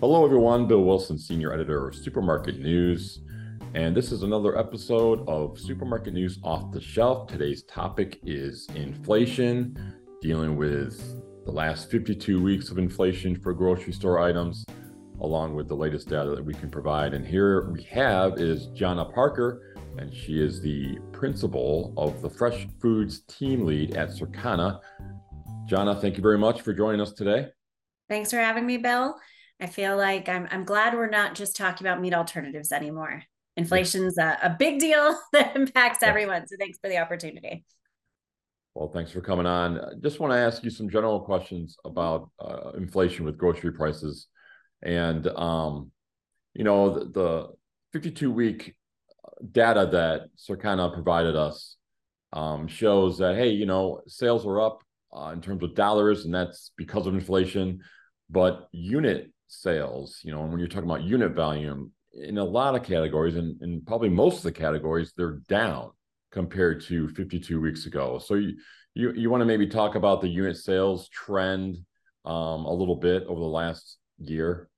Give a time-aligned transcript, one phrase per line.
[0.00, 0.68] Hello, everyone.
[0.68, 3.20] Bill Wilson, Senior Editor of Supermarket News.
[3.74, 7.26] And this is another episode of Supermarket News Off the Shelf.
[7.26, 9.76] Today's topic is inflation,
[10.20, 11.00] dealing with
[11.44, 14.64] the last 52 weeks of inflation for grocery store items,
[15.20, 17.12] along with the latest data that we can provide.
[17.12, 22.68] And here we have is Jonna Parker, and she is the principal of the Fresh
[22.80, 24.78] Foods team lead at Circana.
[25.68, 27.48] Jonna, thank you very much for joining us today.
[28.08, 29.16] Thanks for having me, Bill.
[29.60, 33.24] I feel like I'm I'm glad we're not just talking about meat alternatives anymore.
[33.56, 36.46] Inflation's a, a big deal that impacts everyone.
[36.46, 37.64] So thanks for the opportunity.
[38.74, 39.80] Well, thanks for coming on.
[39.80, 44.28] I just want to ask you some general questions about uh, inflation with grocery prices,
[44.82, 45.90] and um,
[46.54, 47.48] you know the, the
[47.92, 48.76] 52 week
[49.50, 51.76] data that Circana provided us
[52.32, 56.32] um, shows that hey, you know sales are up uh, in terms of dollars, and
[56.32, 57.80] that's because of inflation.
[58.30, 62.74] But unit sales, you know, and when you're talking about unit volume, in a lot
[62.74, 65.90] of categories, and, and probably most of the categories, they're down
[66.30, 68.18] compared to 52 weeks ago.
[68.18, 68.56] So you
[68.94, 71.76] you, you want to maybe talk about the unit sales trend
[72.24, 74.68] um, a little bit over the last year?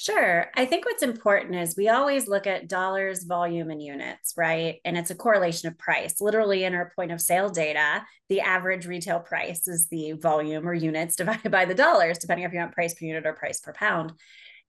[0.00, 0.46] Sure.
[0.54, 4.76] I think what's important is we always look at dollars, volume, and units, right?
[4.84, 6.20] And it's a correlation of price.
[6.20, 10.72] Literally, in our point of sale data, the average retail price is the volume or
[10.72, 13.72] units divided by the dollars, depending if you want price per unit or price per
[13.72, 14.12] pound.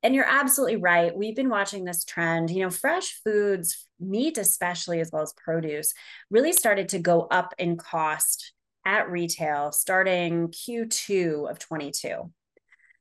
[0.02, 1.16] And you're absolutely right.
[1.16, 2.50] We've been watching this trend.
[2.50, 5.94] You know, fresh foods, meat especially, as well as produce,
[6.32, 12.32] really started to go up in cost at retail starting Q2 of 22.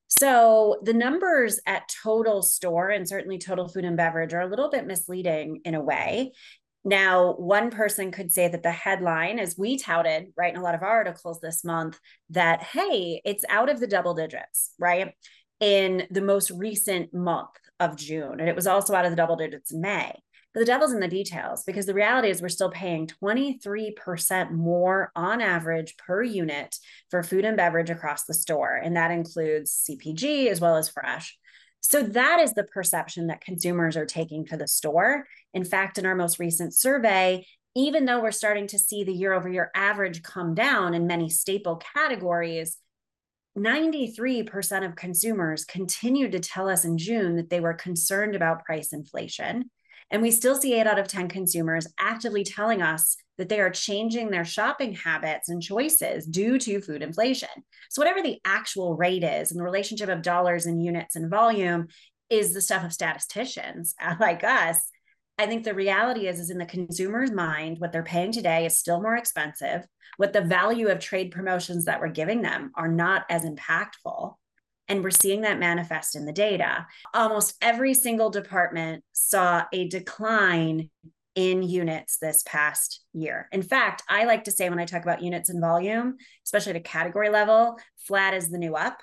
[0.08, 4.70] So the numbers at total store and certainly total food and beverage are a little
[4.70, 6.32] bit misleading in a way.
[6.84, 10.74] Now, one person could say that the headline, as we touted, right, in a lot
[10.74, 11.98] of our articles this month,
[12.30, 15.12] that, hey, it's out of the double digits, right,
[15.60, 18.40] in the most recent month of June.
[18.40, 20.14] And it was also out of the double digits in May.
[20.54, 25.12] But the devil's in the details because the reality is we're still paying 23% more
[25.14, 26.76] on average per unit
[27.10, 28.74] for food and beverage across the store.
[28.74, 31.36] And that includes CPG as well as fresh.
[31.80, 35.26] So that is the perception that consumers are taking to the store.
[35.54, 39.32] In fact, in our most recent survey, even though we're starting to see the year
[39.32, 42.78] over year average come down in many staple categories,
[43.56, 48.92] 93% of consumers continued to tell us in June that they were concerned about price
[48.92, 49.70] inflation.
[50.10, 53.70] And we still see eight out of 10 consumers actively telling us that they are
[53.70, 57.48] changing their shopping habits and choices due to food inflation.
[57.90, 61.88] So, whatever the actual rate is and the relationship of dollars and units and volume
[62.30, 64.90] is the stuff of statisticians like us.
[65.40, 68.76] I think the reality is, is in the consumer's mind, what they're paying today is
[68.76, 69.86] still more expensive.
[70.16, 74.34] What the value of trade promotions that we're giving them are not as impactful.
[74.88, 76.86] And we're seeing that manifest in the data.
[77.12, 80.90] Almost every single department saw a decline
[81.34, 83.48] in units this past year.
[83.52, 86.76] In fact, I like to say when I talk about units and volume, especially at
[86.76, 89.00] a category level, flat is the new up.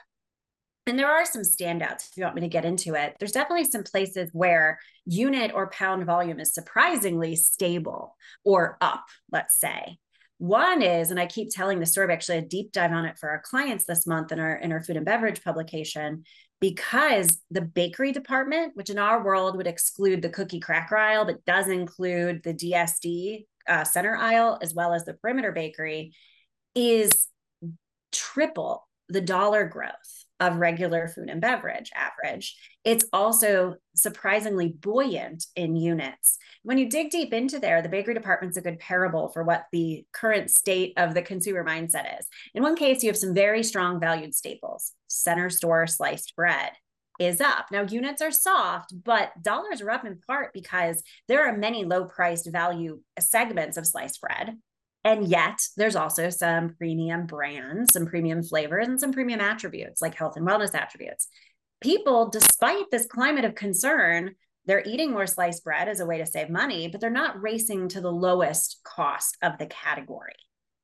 [0.88, 3.16] And there are some standouts if you want me to get into it.
[3.20, 9.60] There's definitely some places where unit or pound volume is surprisingly stable or up, let's
[9.60, 9.98] say.
[10.46, 13.32] One is, and I keep telling the story, actually a deep dive on it for
[13.32, 16.24] our clients this month in our in our food and beverage publication,
[16.62, 21.44] because the bakery department, which in our world would exclude the cookie cracker aisle, but
[21.46, 26.14] does include the DSD uh, center aisle as well as the perimeter bakery,
[26.76, 27.28] is
[28.12, 32.56] triple the dollar growth of regular food and beverage average.
[32.84, 36.38] It's also surprisingly buoyant in units.
[36.64, 40.06] When you dig deep into there, the bakery department's a good parable for what the
[40.12, 42.28] current state of the consumer mindset is.
[42.54, 46.72] In one case, you have some very strong valued staples, center store sliced bread
[47.20, 47.68] is up.
[47.72, 52.06] Now, units are soft, but dollars are up in part because there are many low
[52.06, 54.58] priced value segments of sliced bread
[55.06, 60.16] and yet, there's also some premium brands, some premium flavors, and some premium attributes like
[60.16, 61.28] health and wellness attributes.
[61.80, 64.34] People, despite this climate of concern,
[64.66, 67.88] they're eating more sliced bread as a way to save money, but they're not racing
[67.90, 70.34] to the lowest cost of the category.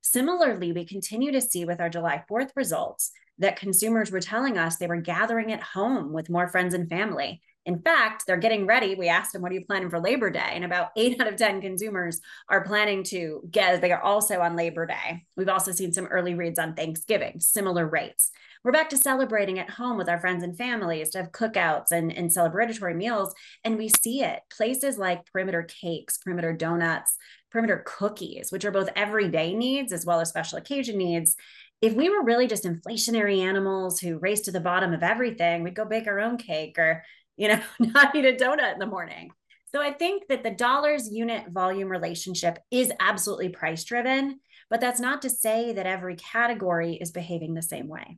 [0.01, 4.77] Similarly, we continue to see with our July 4th results that consumers were telling us
[4.77, 7.41] they were gathering at home with more friends and family.
[7.65, 8.95] In fact, they're getting ready.
[8.95, 10.51] We asked them, What are you planning for Labor Day?
[10.53, 12.19] And about eight out of 10 consumers
[12.49, 15.25] are planning to get, they are also on Labor Day.
[15.35, 18.31] We've also seen some early reads on Thanksgiving, similar rates.
[18.63, 22.15] We're back to celebrating at home with our friends and families to have cookouts and,
[22.15, 23.33] and celebratory meals.
[23.63, 27.15] And we see it places like perimeter cakes, perimeter donuts,
[27.51, 31.35] perimeter cookies, which are both everyday needs as well as special occasion needs
[31.81, 35.73] if we were really just inflationary animals who race to the bottom of everything, we'd
[35.73, 37.03] go bake our own cake or,
[37.37, 39.31] you know, not eat a donut in the morning.
[39.73, 44.39] So I think that the dollars unit volume relationship is absolutely price driven,
[44.69, 48.17] but that's not to say that every category is behaving the same way.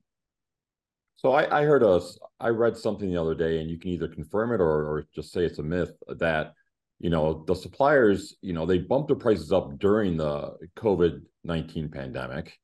[1.15, 4.07] So I, I heard us, I read something the other day, and you can either
[4.07, 6.54] confirm it or, or just say it's a myth that,
[7.00, 11.89] you know, the suppliers, you know, they bumped their prices up during the COVID 19
[11.89, 12.57] pandemic.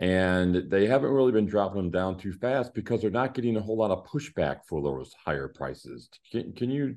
[0.00, 3.60] And they haven't really been dropping them down too fast because they're not getting a
[3.60, 6.08] whole lot of pushback for those higher prices.
[6.32, 6.96] Can, can you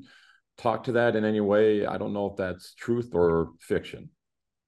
[0.58, 1.86] talk to that in any way?
[1.86, 4.10] I don't know if that's truth or fiction.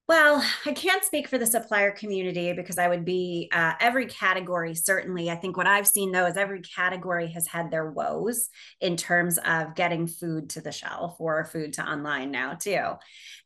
[0.07, 4.75] Well, I can't speak for the supplier community because I would be uh, every category.
[4.75, 8.49] Certainly, I think what I've seen though is every category has had their woes
[8.79, 12.91] in terms of getting food to the shelf or food to online now too.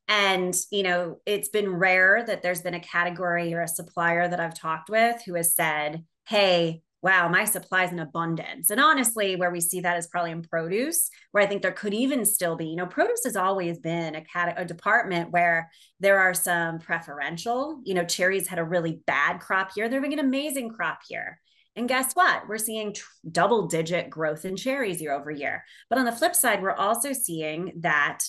[0.08, 4.40] And you know, it's been rare that there's been a category or a supplier that
[4.40, 8.70] I've talked with who has said, "Hey, wow, my supply is in abundance.
[8.70, 11.94] And honestly, where we see that is probably in produce, where I think there could
[11.94, 16.20] even still be, you know, produce has always been a cat a department where there
[16.20, 19.88] are some preferential, you know, cherries had a really bad crop year.
[19.88, 21.40] They're having an amazing crop year.
[21.76, 22.48] And guess what?
[22.50, 22.96] We're seeing
[23.32, 25.64] double digit growth in cherries year over year.
[25.90, 28.20] But on the flip side, we're also seeing that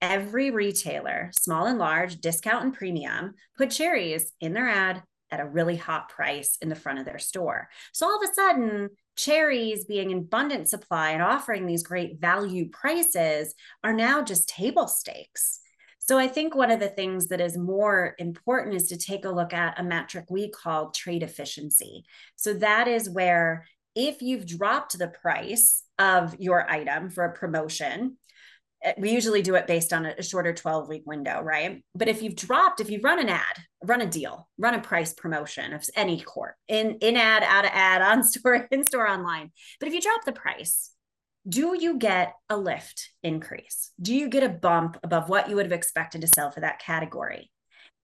[0.00, 5.48] every retailer, small and large, discount and premium, put cherries in their ad at a
[5.48, 7.68] really hot price in the front of their store.
[7.92, 12.68] So all of a sudden, cherries being in abundant supply and offering these great value
[12.68, 15.58] prices are now just table stakes.
[15.98, 19.30] So I think one of the things that is more important is to take a
[19.30, 22.04] look at a metric we call trade efficiency.
[22.36, 28.16] So that is where if you've dropped the price of your item for a promotion,
[28.82, 31.82] Eh, we usually do it based on a, shorter 12 week window, right?
[31.94, 35.12] But if you've dropped, if you run an ad, run a deal, run a price
[35.12, 39.52] promotion of any court in, in ad, out of ad, on store, in store, online.
[39.80, 40.90] But if you drop the price,
[41.48, 43.90] do you get a lift increase?
[44.00, 46.78] Do you get a bump above what you would have expected to sell for that
[46.78, 47.50] category?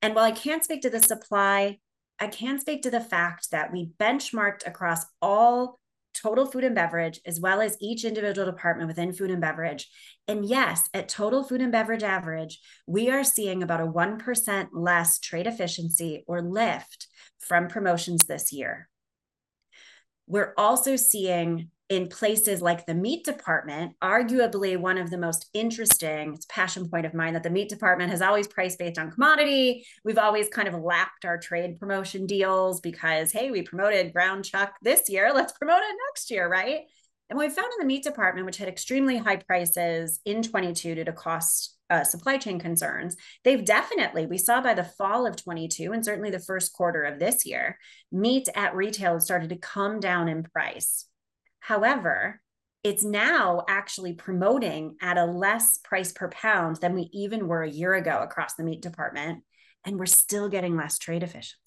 [0.02, 1.78] And while I can't speak to the supply,
[2.20, 5.77] I can speak to the fact that we benchmarked across all
[6.20, 9.88] total food and beverage, as well as each individual department within food and beverage.
[10.26, 15.19] And yes, at total food and beverage average, we are seeing about a 1% less
[15.19, 18.88] trade efficiency or lift from promotions this year.
[20.26, 26.35] We're also seeing in places like the meat department, arguably one of the most interesting,
[26.35, 29.87] it's passion point of mine that the meat department has always priced based on commodity.
[30.05, 34.75] We've always kind of lapped our trade promotion deals because, hey, we promoted ground chuck
[34.82, 36.82] this year, let's promote it next year, right?
[37.31, 40.94] And what we found in the meat department, which had extremely high prices in 22
[40.94, 45.37] due to cost uh, supply chain concerns, they've definitely, we saw by the fall of
[45.37, 47.79] 22 and certainly the first quarter of this year,
[48.12, 51.06] meat at retail started to come down in price.
[51.69, 52.41] However,
[52.82, 57.69] it's now actually promoting at a less price per pound than we even were a
[57.69, 59.44] year ago across the meat department.
[59.85, 61.59] And we're still getting less trade efficiency.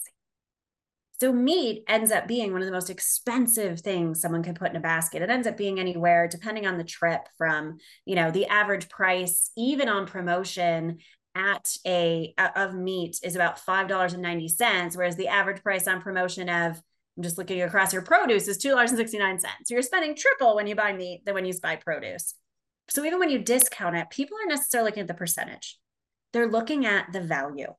[1.20, 4.76] So meat ends up being one of the most expensive things someone can put in
[4.76, 5.22] a basket.
[5.22, 9.52] It ends up being anywhere, depending on the trip, from you know the average price,
[9.56, 10.98] even on promotion
[11.36, 15.88] at a of meat is about five dollars and ninety cents, whereas the average price
[15.88, 16.82] on promotion of
[17.18, 19.42] I'm just looking across your produce is $2.69.
[19.42, 22.36] So you're spending triple when you buy meat than when you buy produce.
[22.90, 25.78] So even when you discount it, people aren't necessarily looking at the percentage.
[26.34, 27.74] They're looking at the value.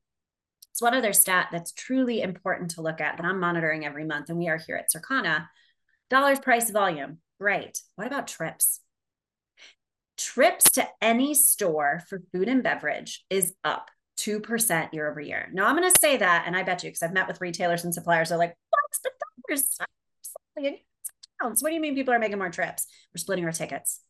[0.71, 4.31] It's one other stat that's truly important to look at that I'm monitoring every month.
[4.31, 5.49] And we are here at Circana.
[6.09, 7.19] Dollars, price, volume.
[7.41, 7.81] Great.
[7.97, 8.81] What about trips?
[10.17, 15.49] Trips to any store for food and beverage is up 2% year over year.
[15.53, 17.85] Now I'm going to say that, and I bet you, because I've met with retailers
[17.85, 18.57] and suppliers, they're like,
[21.61, 22.87] What do you mean people are making more trips?
[23.13, 24.01] We're splitting our tickets.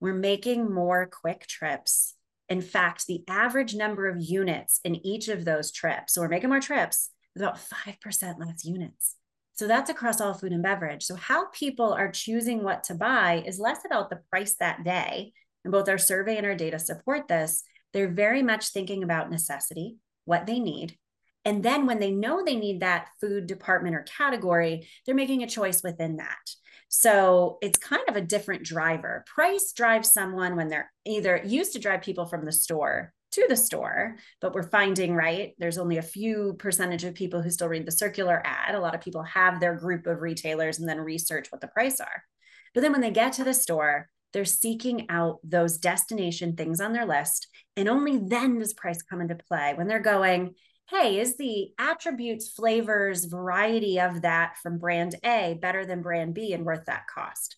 [0.00, 2.14] We're making more quick trips.
[2.48, 6.50] In fact, the average number of units in each of those trips, so we're making
[6.50, 9.16] more trips about 5% less units.
[9.54, 11.02] So that's across all food and beverage.
[11.02, 15.32] So, how people are choosing what to buy is less about the price that day.
[15.64, 17.64] And both our survey and our data support this.
[17.92, 20.96] They're very much thinking about necessity, what they need.
[21.44, 25.48] And then when they know they need that food department or category, they're making a
[25.48, 26.36] choice within that.
[26.88, 29.24] So it's kind of a different driver.
[29.26, 33.56] Price drives someone when they're either used to drive people from the store to the
[33.56, 37.86] store, but we're finding, right, there's only a few percentage of people who still read
[37.86, 38.74] the circular ad.
[38.74, 42.00] A lot of people have their group of retailers and then research what the price
[42.00, 42.24] are.
[42.74, 46.92] But then when they get to the store, they're seeking out those destination things on
[46.92, 47.48] their list.
[47.76, 50.54] And only then does price come into play when they're going,
[50.88, 56.54] hey, is the attributes, flavors, variety of that from brand A better than brand B
[56.54, 57.56] and worth that cost?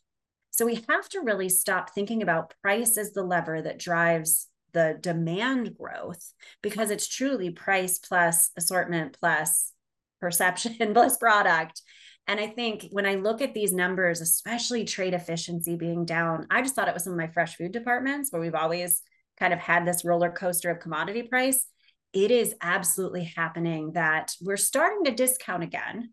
[0.50, 4.99] So we have to really stop thinking about price as the lever that drives the
[5.00, 6.32] demand growth
[6.62, 9.72] because it's truly price plus assortment plus
[10.20, 11.82] perception plus product.
[12.26, 16.62] And I think when I look at these numbers, especially trade efficiency being down, I
[16.62, 19.02] just thought it was some of my fresh food departments where we've always
[19.38, 21.64] kind of had this roller coaster of commodity price.
[22.12, 26.12] It is absolutely happening that we're starting to discount again,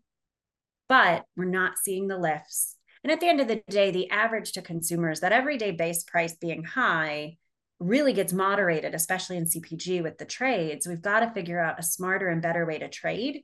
[0.88, 2.76] but we're not seeing the lifts.
[3.02, 6.34] And at the end of the day, the average to consumers, that everyday base price
[6.34, 7.36] being high,
[7.80, 10.86] really gets moderated, especially in CPG with the trades.
[10.86, 13.42] We've got to figure out a smarter and better way to trade,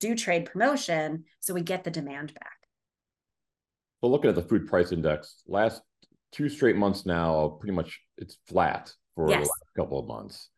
[0.00, 2.56] do trade promotion, so we get the demand back.
[4.00, 5.82] Well, looking at the food price index, last
[6.32, 9.38] two straight months now, pretty much it's flat for yes.
[9.38, 10.48] the last couple of months,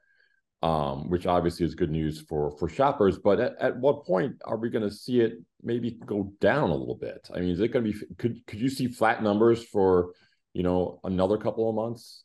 [0.63, 3.19] um, which obviously is good news for for shoppers.
[3.19, 6.75] But at, at what point are we going to see it maybe go down a
[6.75, 7.29] little bit?
[7.35, 7.99] I mean, is it going to be?
[8.19, 10.13] Could could you see flat numbers for
[10.53, 12.25] you know another couple of months?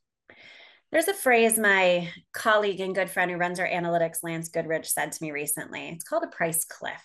[0.91, 5.11] There's a phrase my colleague and good friend who runs our analytics, Lance Goodrich, said
[5.11, 5.89] to me recently.
[5.89, 7.03] It's called a price cliff.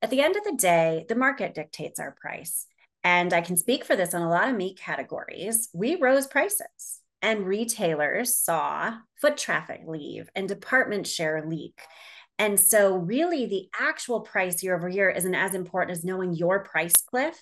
[0.00, 2.66] At the end of the day, the market dictates our price.
[3.04, 5.68] And I can speak for this on a lot of meat categories.
[5.72, 11.80] We rose prices, and retailers saw foot traffic leave and department share leak.
[12.38, 16.64] And so, really, the actual price year over year isn't as important as knowing your
[16.64, 17.40] price cliff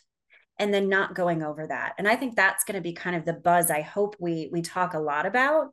[0.58, 1.94] and then not going over that.
[1.96, 4.60] And I think that's going to be kind of the buzz I hope we we
[4.60, 5.68] talk a lot about.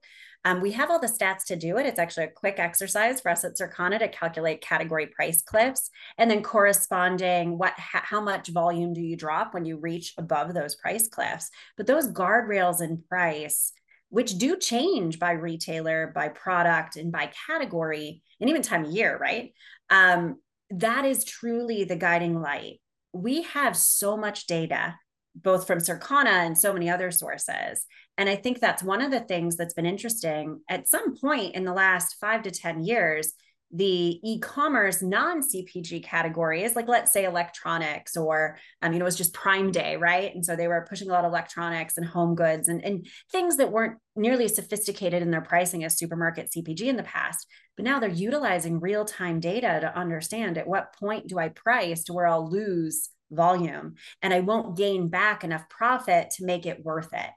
[0.46, 1.86] Um, we have all the stats to do it.
[1.86, 6.32] It's actually a quick exercise for us at Circana to calculate category price cliffs and
[6.32, 11.10] then corresponding what how much volume do you drop when you reach above those price
[11.10, 11.50] cliffs.
[11.76, 13.74] But those guardrails in price,
[14.10, 19.18] which do change by retailer, by product, and by category, and even time of year,
[19.18, 19.54] right?
[19.90, 20.38] Um,
[20.70, 22.80] that is truly the guiding light
[23.14, 24.96] we have so much data
[25.44, 27.86] both from Circana and so many other sources.
[28.18, 30.62] And I think that's one of the things that's been interesting.
[30.68, 33.34] At some point in the last five to 10 years,
[33.72, 39.34] the e-commerce non-cpg categories like let's say electronics or um, you know it was just
[39.34, 40.34] prime day right?
[40.34, 43.58] And so they were pushing a lot of electronics and home goods and, and things
[43.58, 47.86] that weren't nearly as sophisticated in their pricing as supermarket cpg in the past but
[47.86, 52.28] now they're utilizing real-time data to understand at what point do i price to where
[52.28, 57.30] i'll lose volume and i won't gain back enough profit to make it worth it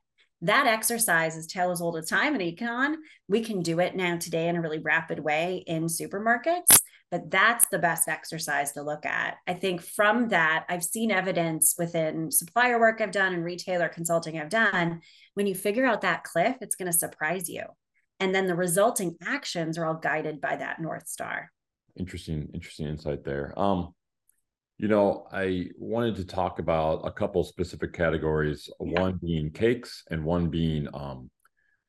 [0.42, 2.96] that exercise is tale as old as time in econ.
[3.28, 6.78] We can do it now today in a really rapid way in supermarkets,
[7.10, 9.36] but that's the best exercise to look at.
[9.46, 14.38] I think from that, I've seen evidence within supplier work I've done and retailer consulting
[14.38, 15.00] I've done.
[15.34, 17.64] When you figure out that cliff, it's going to surprise you.
[18.18, 21.50] And then the resulting actions are all guided by that North Star.
[21.96, 23.52] Interesting, interesting insight there.
[23.58, 23.94] Um,
[24.80, 29.02] you know, I wanted to talk about a couple specific categories, yeah.
[29.02, 31.30] one being cakes and one being um,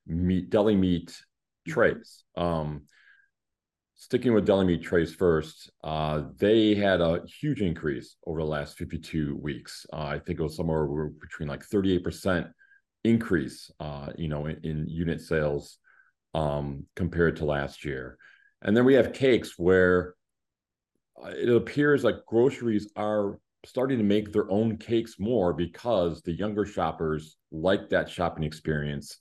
[0.05, 1.71] meat, deli meat mm-hmm.
[1.71, 2.25] trays.
[2.35, 2.81] Um,
[3.95, 8.77] sticking with deli meat trays first, uh, they had a huge increase over the last
[8.77, 9.85] 52 weeks.
[9.93, 12.51] Uh, I think it was somewhere between like 38%
[13.05, 15.77] increase, uh, you know, in, in unit sales
[16.33, 18.17] um, compared to last year.
[18.61, 20.15] And then we have cakes where
[21.21, 26.31] Uh, it appears like groceries are starting to make their own cakes more because the
[26.31, 29.17] younger shoppers like that shopping experience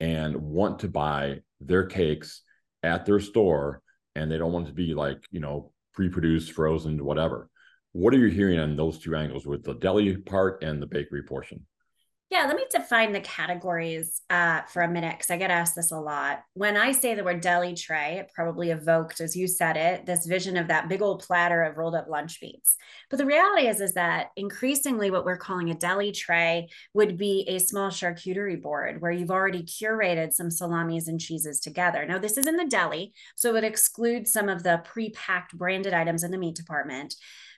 [0.00, 2.42] and want to buy their cakes
[2.82, 3.80] at their store
[4.16, 7.48] and they don't want to be like you know pre-produced frozen whatever.
[7.92, 11.22] What are you hearing on those two angles with the deli part and the bakery
[11.22, 11.64] portion
[12.34, 15.92] yeah, let me define the categories uh, for a minute because I get asked this
[15.92, 16.42] a lot.
[16.54, 20.26] When I say the word deli tray, it probably evoked, as you said it, this
[20.26, 22.76] vision of that big old platter of rolled up lunch meats.
[23.08, 27.44] But the reality is, is that increasingly what we're calling a deli tray would be
[27.46, 32.04] a small charcuterie board where you've already curated some salamis and cheeses together.
[32.04, 36.24] Now, this is in the deli, so it excludes some of the pre-packed branded items
[36.24, 37.14] in the meat department.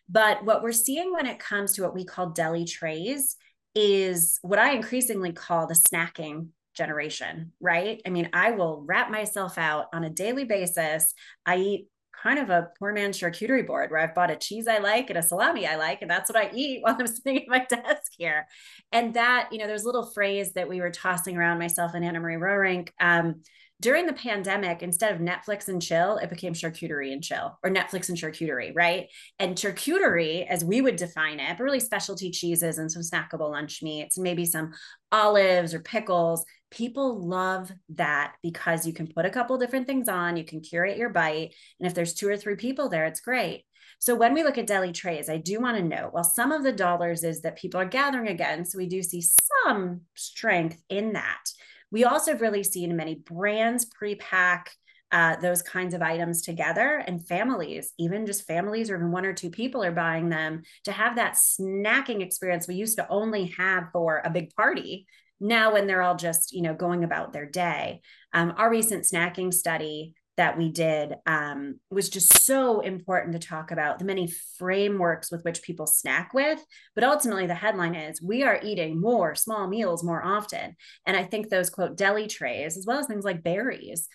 [0.06, 3.36] But what we're seeing when it comes to what we call deli trays
[3.76, 8.00] is what I increasingly call the snacking generation, right?
[8.06, 11.14] I mean, I will wrap myself out on a daily basis.
[11.44, 11.88] I eat
[12.22, 15.18] kind of a poor man's charcuterie board where I've bought a cheese I like and
[15.18, 18.12] a salami I like, and that's what I eat while I'm sitting at my desk
[18.16, 18.46] here.
[18.92, 22.04] And that, you know, there's a little phrase that we were tossing around myself and
[22.04, 22.88] Anne-Marie Roerink.
[22.98, 23.42] Um,
[23.80, 28.08] during the pandemic, instead of Netflix and chill, it became charcuterie and chill or Netflix
[28.08, 29.08] and charcuterie, right?
[29.38, 33.82] And charcuterie, as we would define it, but really specialty cheeses and some snackable lunch
[33.82, 34.72] meats, maybe some
[35.12, 36.44] olives or pickles.
[36.70, 40.96] People love that because you can put a couple different things on, you can curate
[40.96, 41.54] your bite.
[41.78, 43.64] And if there's two or three people there, it's great.
[43.98, 46.62] So when we look at deli trays, I do want to note, while some of
[46.62, 49.22] the dollars is that people are gathering again, so we do see
[49.64, 51.44] some strength in that.
[51.90, 54.70] We also have really seen many brands pre-pack
[55.12, 59.32] uh, those kinds of items together and families, even just families or even one or
[59.32, 63.84] two people are buying them to have that snacking experience we used to only have
[63.92, 65.06] for a big party.
[65.38, 68.00] Now, when they're all just, you know, going about their day.
[68.32, 73.70] Um, our recent snacking study that we did um, was just so important to talk
[73.70, 76.62] about the many frameworks with which people snack with.
[76.94, 80.76] But ultimately, the headline is we are eating more small meals more often.
[81.06, 84.08] And I think those quote deli trays, as well as things like berries,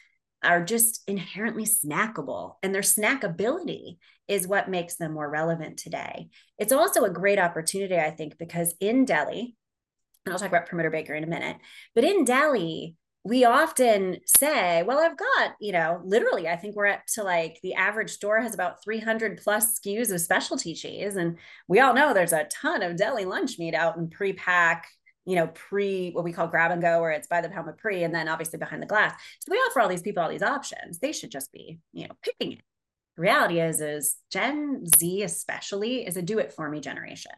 [0.44, 2.56] are just inherently snackable.
[2.64, 3.98] And their snackability
[4.28, 6.30] is what makes them more relevant today.
[6.58, 9.56] It's also a great opportunity, I think, because in deli,
[10.26, 11.58] and I'll talk about perimeter Baker in a minute,
[11.96, 16.88] but in deli, we often say, well, I've got, you know, literally, I think we're
[16.88, 21.16] up to like the average store has about 300 plus SKUs of specialty cheese.
[21.16, 21.38] And
[21.68, 24.88] we all know there's a ton of deli lunch meat out in pre pack,
[25.26, 27.78] you know, pre what we call grab and go, where it's by the pound of
[27.78, 29.14] pre, and then obviously behind the glass.
[29.42, 30.98] So we offer all these people all these options.
[30.98, 32.64] They should just be, you know, picking it.
[33.18, 37.34] The reality is, is Gen Z especially is a do it for me generation.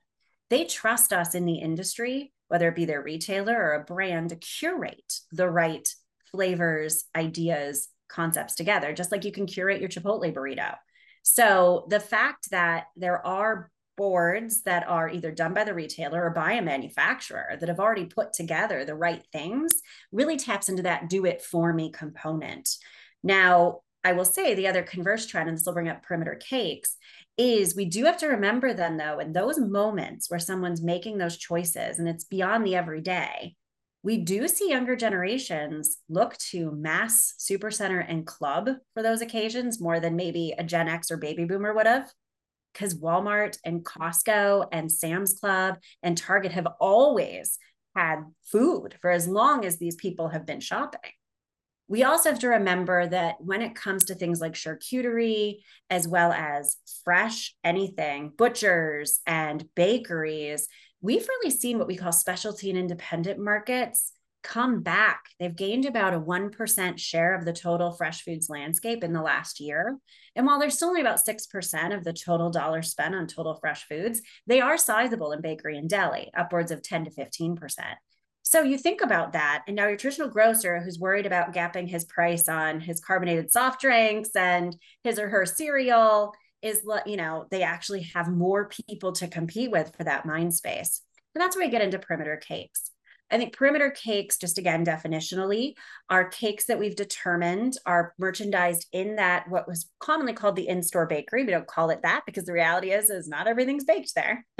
[0.49, 4.35] They trust us in the industry whether it be their retailer or a brand, to
[4.35, 5.89] curate the right
[6.31, 10.75] flavors, ideas, concepts together, just like you can curate your Chipotle burrito.
[11.23, 16.29] So the fact that there are boards that are either done by the retailer or
[16.29, 19.71] by a manufacturer that have already put together the right things
[20.11, 22.69] really taps into that do it for me component.
[23.23, 26.97] Now, I will say the other converse trend, and this will bring up perimeter cakes,
[27.37, 31.37] is we do have to remember then though in those moments where someone's making those
[31.37, 33.55] choices and it's beyond the everyday
[34.03, 39.99] we do see younger generations look to mass supercenter and club for those occasions more
[39.99, 42.11] than maybe a gen x or baby boomer would have
[42.71, 47.57] because walmart and costco and sam's club and target have always
[47.95, 51.11] had food for as long as these people have been shopping
[51.87, 56.31] we also have to remember that when it comes to things like charcuterie, as well
[56.31, 60.67] as fresh anything, butchers and bakeries,
[61.01, 65.23] we've really seen what we call specialty and independent markets come back.
[65.39, 69.59] They've gained about a 1% share of the total fresh foods landscape in the last
[69.59, 69.97] year.
[70.35, 73.87] And while there's still only about 6% of the total dollar spent on total fresh
[73.87, 77.57] foods, they are sizable in bakery and deli, upwards of 10 to 15%.
[78.45, 82.03] So you think about that, and now your traditional grocer who's worried about gapping his
[82.03, 87.63] price on his carbonated soft drinks and his or her cereal is, you know, they
[87.63, 91.01] actually have more people to compete with for that mind space.
[91.33, 92.91] And that's where we get into perimeter cakes.
[93.31, 95.73] I think perimeter cakes, just again, definitionally,
[96.09, 101.07] are cakes that we've determined are merchandised in that what was commonly called the in-store
[101.07, 101.43] bakery.
[101.43, 104.45] We don't call it that because the reality is, is not everything's baked there.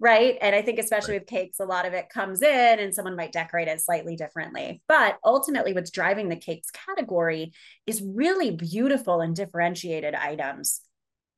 [0.00, 0.36] right.
[0.40, 1.22] And I think especially right.
[1.22, 4.82] with cakes, a lot of it comes in and someone might decorate it slightly differently.
[4.86, 7.52] But ultimately, what's driving the cakes category
[7.86, 10.82] is really beautiful and differentiated items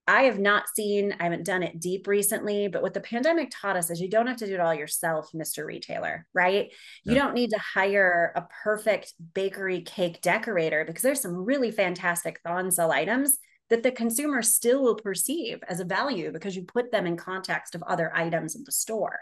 [0.08, 3.76] I have not seen, I haven't done it deep recently, but what the pandemic taught
[3.76, 5.64] us is you don't have to do it all yourself, Mr.
[5.64, 6.72] Retailer, right?
[7.04, 12.40] You don't need to hire a perfect bakery cake decorator because there's some really fantastic
[12.44, 13.38] and sell items
[13.70, 17.74] that the consumer still will perceive as a value because you put them in context
[17.74, 19.20] of other items in the store.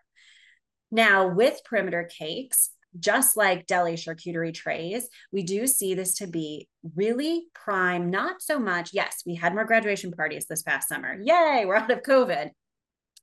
[0.90, 6.68] Now, with perimeter cakes, just like deli charcuterie trays, we do see this to be
[6.96, 8.90] really prime, not so much.
[8.92, 11.16] Yes, we had more graduation parties this past summer.
[11.22, 12.50] Yay, we're out of COVID.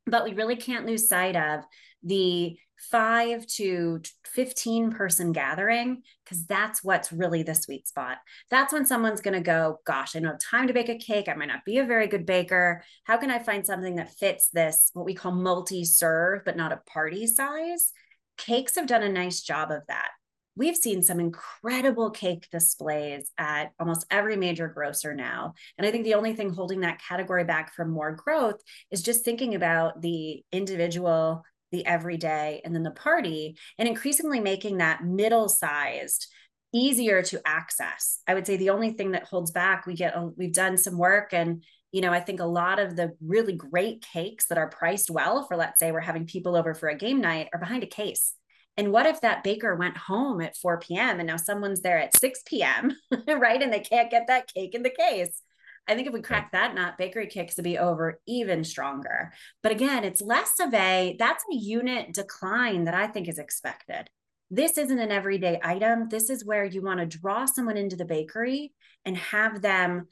[0.05, 1.65] But we really can't lose sight of
[2.01, 8.17] the five to 15 person gathering because that's what's really the sweet spot.
[8.49, 11.27] That's when someone's going to go, Gosh, I don't have time to bake a cake.
[11.27, 12.83] I might not be a very good baker.
[13.03, 16.71] How can I find something that fits this, what we call multi serve, but not
[16.71, 17.91] a party size?
[18.37, 20.09] Cakes have done a nice job of that.
[20.55, 25.53] We've seen some incredible cake displays at almost every major grocer now.
[25.77, 29.23] And I think the only thing holding that category back from more growth is just
[29.23, 35.47] thinking about the individual, the everyday, and then the party, and increasingly making that middle
[35.47, 36.27] sized
[36.73, 38.21] easier to access.
[38.27, 41.33] I would say the only thing that holds back, we get, we've done some work
[41.33, 45.09] and you know, I think a lot of the really great cakes that are priced
[45.09, 47.87] well for, let's say, we're having people over for a game night are behind a
[47.87, 48.33] case.
[48.75, 51.19] And what if that baker went home at 4 p.m.
[51.19, 52.95] and now someone's there at 6 p.m.,
[53.27, 53.61] right?
[53.61, 55.41] And they can't get that cake in the case.
[55.87, 59.31] I think if we crack that nut, bakery cakes would be over even stronger.
[59.63, 64.09] But again, it's less of a that's a unit decline that I think is expected.
[64.51, 66.09] This isn't an everyday item.
[66.09, 68.73] This is where you want to draw someone into the bakery
[69.05, 70.07] and have them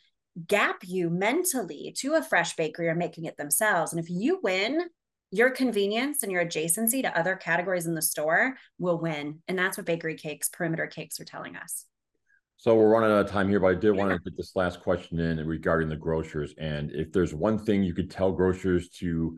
[0.47, 3.93] gap you mentally to a fresh bakery or making it themselves.
[3.93, 4.81] And if you win,
[5.31, 9.39] your convenience and your adjacency to other categories in the store will win.
[9.47, 11.85] And that's what bakery cakes, perimeter cakes are telling us.
[12.57, 14.01] So we're running out of time here, but I did yeah.
[14.01, 16.53] want to get this last question in regarding the grocers.
[16.57, 19.37] And if there's one thing you could tell grocers to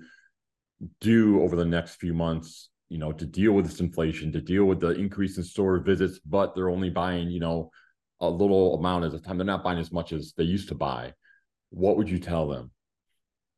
[1.01, 4.65] do over the next few months, you know, to deal with this inflation, to deal
[4.65, 7.71] with the increase in store visits, but they're only buying, you know,
[8.19, 9.37] a little amount at a time.
[9.37, 11.13] They're not buying as much as they used to buy.
[11.69, 12.71] What would you tell them?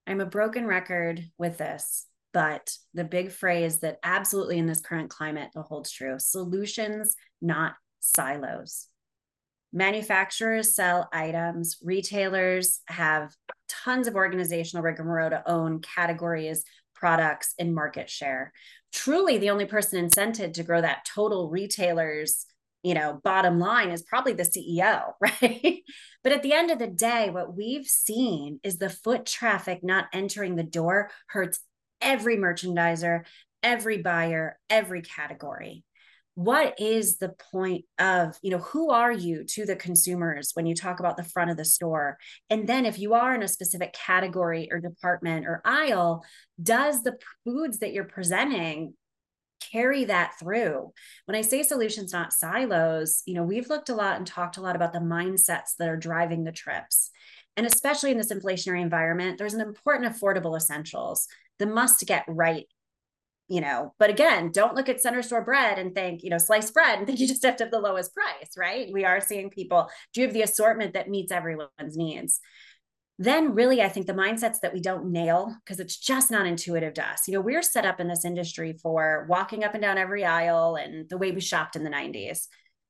[0.08, 5.10] I'm a broken record with this, but the big phrase that absolutely in this current
[5.10, 8.88] climate holds true solutions, not silos.
[9.72, 13.36] Manufacturers sell items, retailers have
[13.68, 16.64] tons of organizational rigmarole to own categories,
[16.96, 18.52] products, and market share.
[18.92, 22.48] Truly, the only person incented to grow that total retailers
[22.84, 25.82] you know bottom line is probably the ceo right?
[26.24, 30.06] But at the end of the day what we've seen is the foot traffic not
[30.14, 31.60] entering the door hurts
[32.02, 33.24] every merchandiser
[33.64, 35.84] every buyer every category.
[36.36, 40.74] What is the point of you know who are you to the consumers when you
[40.74, 42.18] talk about the front of the store?
[42.50, 46.24] And then if you are in a specific category or department or aisle
[46.62, 48.94] does the foods that you're presenting
[49.60, 50.92] carry that through.
[51.26, 54.62] When i say solutions not silos you know we've looked a lot and talked a
[54.62, 57.12] lot about the mindsets that are driving the trips.
[57.58, 62.66] And especially in this inflationary environment there's an important affordable essentials the must get right
[63.52, 63.94] you know.
[63.98, 67.08] But again don't look at center store bread and think you know sliced bread and
[67.08, 68.90] think you just have to have the lowest price right?
[68.92, 72.40] We are seeing people do you have the assortment that meets everyone's needs
[73.20, 76.94] then really i think the mindsets that we don't nail because it's just not intuitive
[76.94, 77.28] to us.
[77.28, 80.76] You know we're set up in this industry for walking up and down every aisle
[80.76, 82.48] and the way we shopped in the 90s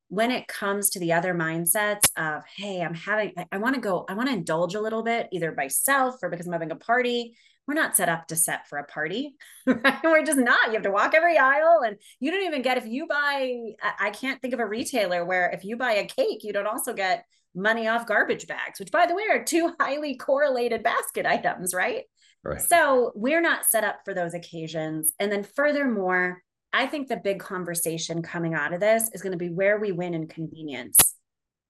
[0.07, 3.81] when it comes to the other mindsets of hey i'm having i, I want to
[3.81, 6.75] go i want to indulge a little bit either myself or because i'm having a
[6.75, 7.35] party
[7.67, 9.35] we're not set up to set for a party
[9.67, 10.03] right?
[10.03, 10.67] we're just not.
[10.67, 13.53] You have to walk every aisle and you don't even get if you buy
[13.99, 16.93] i can't think of a retailer where if you buy a cake you don't also
[16.93, 21.73] get money off garbage bags which by the way are two highly correlated basket items
[21.73, 22.03] right
[22.43, 22.61] Right.
[22.61, 25.13] So we're not set up for those occasions.
[25.19, 29.37] And then furthermore, I think the big conversation coming out of this is going to
[29.37, 31.15] be where we win in convenience.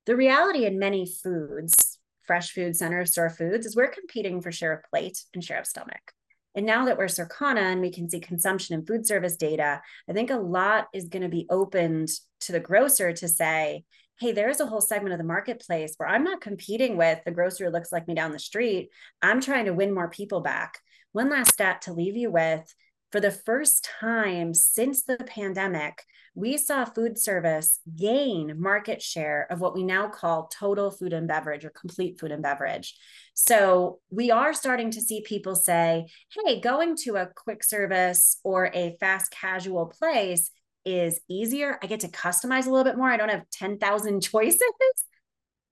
[0.06, 4.72] The reality in many foods fresh food center store foods is we're competing for share
[4.72, 6.12] of plate and share of stomach.
[6.54, 10.14] And now that we're Circana and we can see consumption and food service data, I
[10.14, 12.10] think a lot is going to be opened
[12.42, 13.84] to the grocer to say,
[14.20, 17.66] hey, there's a whole segment of the marketplace where I'm not competing with the grocer
[17.66, 18.90] who looks like me down the street.
[19.22, 20.80] I'm trying to win more people back.
[21.14, 22.74] One last stat to leave you with
[23.12, 26.04] for the first time since the pandemic,
[26.36, 31.28] we saw food service gain market share of what we now call total food and
[31.28, 32.96] beverage or complete food and beverage.
[33.34, 36.08] So we are starting to see people say,
[36.46, 40.52] hey, going to a quick service or a fast casual place
[40.86, 41.78] is easier.
[41.82, 43.10] I get to customize a little bit more.
[43.10, 44.62] I don't have 10,000 choices.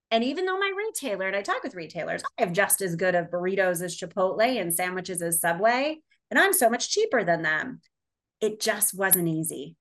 [0.10, 3.16] And even though my retailer, and I talk with retailers, I have just as good
[3.16, 5.98] of burritos as Chipotle and sandwiches as Subway,
[6.32, 7.82] and I'm so much cheaper than them.
[8.40, 9.76] It just wasn't easy.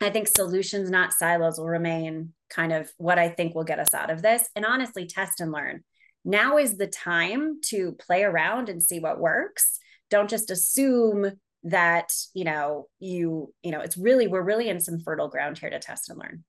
[0.00, 3.94] I think solutions, not silos, will remain kind of what I think will get us
[3.94, 4.48] out of this.
[4.56, 5.84] And honestly, test and learn.
[6.24, 9.78] Now is the time to play around and see what works.
[10.10, 11.32] Don't just assume
[11.64, 15.70] that, you know, you, you know, it's really, we're really in some fertile ground here
[15.70, 16.44] to test and learn.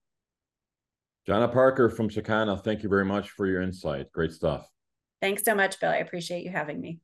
[1.28, 4.12] Jonna Parker from Circana, thank you very much for your insight.
[4.12, 4.70] Great stuff.
[5.22, 5.90] Thanks so much, Bill.
[5.90, 7.00] I appreciate you having me.